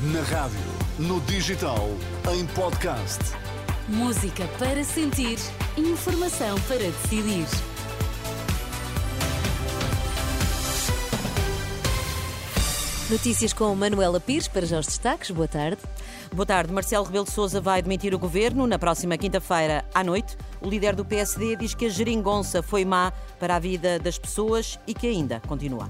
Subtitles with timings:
[0.00, 0.60] Na rádio,
[0.96, 1.88] no digital,
[2.32, 3.18] em podcast.
[3.88, 5.38] Música para sentir,
[5.76, 7.44] informação para decidir.
[13.10, 15.32] Notícias com Manuela Pires para já os destaques.
[15.32, 15.82] Boa tarde.
[16.32, 16.72] Boa tarde.
[16.72, 20.38] Marcelo Rebelo de Sousa vai demitir o governo na próxima quinta-feira à noite.
[20.60, 24.78] O líder do PSD diz que a geringonça foi má para a vida das pessoas
[24.86, 25.88] e que ainda continua.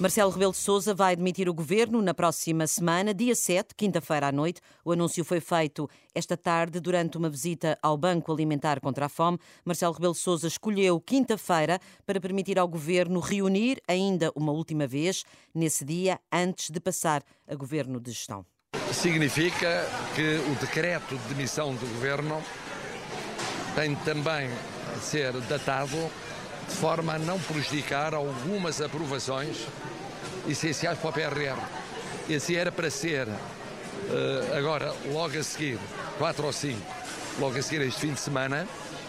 [0.00, 4.32] Marcelo Rebelo de Sousa vai demitir o governo na próxima semana, dia 7, quinta-feira à
[4.32, 4.60] noite.
[4.84, 9.40] O anúncio foi feito esta tarde durante uma visita ao Banco Alimentar contra a Fome.
[9.64, 15.24] Marcelo Rebelo de Sousa escolheu quinta-feira para permitir ao governo reunir ainda uma última vez
[15.52, 18.46] nesse dia antes de passar a governo de gestão.
[18.92, 22.40] Significa que o decreto de demissão do governo
[23.74, 24.48] tem também
[24.94, 25.96] de ser datado
[26.68, 29.56] de forma a não prejudicar algumas aprovações
[30.46, 31.58] essenciais para o PRR.
[32.28, 35.78] Esse era para ser, eh, agora, logo a seguir,
[36.18, 36.80] 4 ou 5,
[37.38, 38.68] logo a seguir este fim de semana,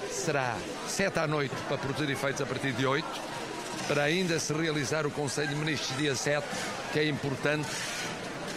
[0.10, 0.56] será
[0.88, 3.06] 7 à noite para produzir efeitos a partir de 8,
[3.88, 6.46] para ainda se realizar o Conselho de Ministros dia 7,
[6.94, 7.70] que é importante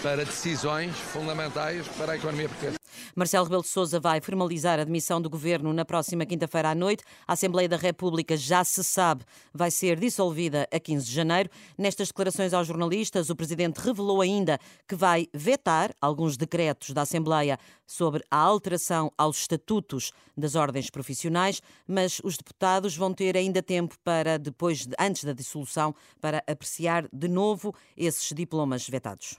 [0.02, 2.81] para decisões fundamentais para a economia portuguesa.
[3.14, 7.04] Marcelo Rebelo de Sousa vai formalizar a demissão do governo na próxima quinta-feira à noite.
[7.26, 11.50] A Assembleia da República já se sabe vai ser dissolvida a 15 de janeiro.
[11.76, 17.58] Nestas declarações aos jornalistas, o presidente revelou ainda que vai vetar alguns decretos da Assembleia
[17.86, 23.94] sobre a alteração aos estatutos das ordens profissionais, mas os deputados vão ter ainda tempo
[24.02, 29.36] para depois antes da dissolução para apreciar de novo esses diplomas vetados.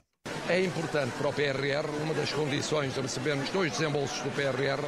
[0.48, 4.84] É importante para o PRR, uma das condições de recebermos dois desembolsos do PRR,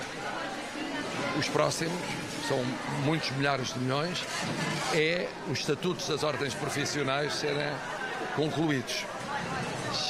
[1.38, 1.98] os próximos,
[2.46, 2.62] são
[3.06, 4.22] muitos milhares de milhões,
[4.92, 7.72] é os estatutos das ordens profissionais serem
[8.34, 9.06] concluídos.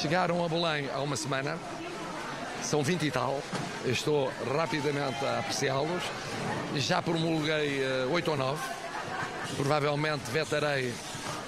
[0.00, 1.56] Chegaram a Belém há uma semana,
[2.60, 3.40] são 20 e tal,
[3.84, 6.02] estou rapidamente a apreciá-los,
[6.74, 8.62] já promulguei 8 eh, ou 9,
[9.56, 10.92] provavelmente vetarei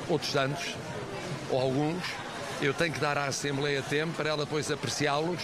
[0.09, 0.77] outros tantos,
[1.50, 2.05] ou alguns,
[2.61, 5.41] eu tenho que dar à Assembleia tempo para ela depois apreciá-los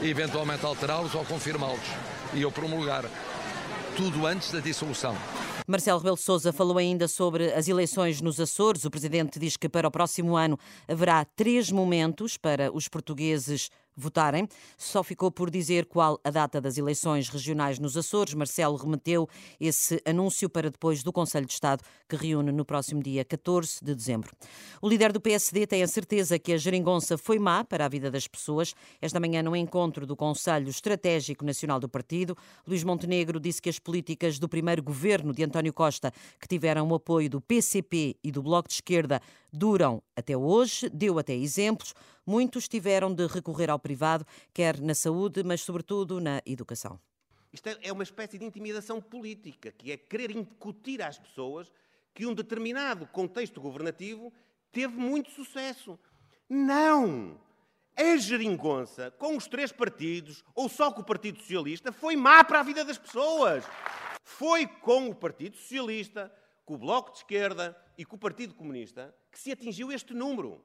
[0.00, 1.80] e eventualmente alterá-los ou confirmá-los.
[2.34, 3.04] E eu promulgar
[3.96, 5.16] tudo antes da dissolução.
[5.66, 8.84] Marcelo Rebelo Sousa falou ainda sobre as eleições nos Açores.
[8.84, 14.48] O presidente diz que para o próximo ano haverá três momentos para os portugueses votarem.
[14.76, 18.34] Só ficou por dizer qual a data das eleições regionais nos Açores.
[18.34, 23.24] Marcelo remeteu esse anúncio para depois do Conselho de Estado, que reúne no próximo dia
[23.24, 24.32] 14 de dezembro.
[24.82, 28.10] O líder do PSD tem a certeza que a geringonça foi má para a vida
[28.10, 28.74] das pessoas.
[29.00, 32.36] Esta manhã, no encontro do Conselho Estratégico Nacional do Partido,
[32.66, 36.94] Luís Montenegro disse que as políticas do primeiro governo de António Costa, que tiveram o
[36.94, 39.20] apoio do PCP e do Bloco de Esquerda,
[39.52, 41.94] duram até hoje, deu até exemplos.
[42.26, 46.98] Muitos tiveram de recorrer ao privado, quer na saúde, mas sobretudo na educação.
[47.52, 51.70] Isto é uma espécie de intimidação política, que é querer incutir às pessoas
[52.12, 54.32] que um determinado contexto governativo
[54.72, 55.96] teve muito sucesso.
[56.48, 57.40] Não!
[57.96, 62.58] A geringonça, com os três partidos, ou só com o Partido Socialista, foi má para
[62.58, 63.64] a vida das pessoas.
[64.24, 66.30] Foi com o Partido Socialista,
[66.64, 70.60] com o Bloco de Esquerda e com o Partido Comunista que se atingiu este número.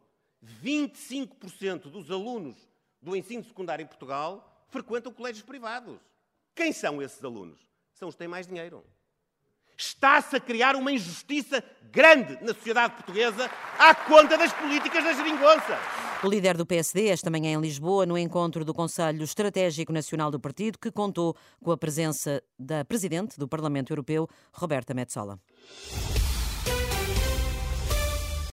[0.63, 2.70] 25% dos alunos
[3.01, 5.99] do ensino secundário em Portugal frequentam colégios privados.
[6.55, 7.59] Quem são esses alunos?
[7.93, 8.83] São os que têm mais dinheiro.
[9.77, 15.77] Está-se a criar uma injustiça grande na sociedade portuguesa à conta das políticas da geringonça.
[16.23, 20.39] O líder do PSD, esta manhã em Lisboa, no encontro do Conselho Estratégico Nacional do
[20.39, 25.39] Partido, que contou com a presença da Presidente do Parlamento Europeu, Roberta Metsola.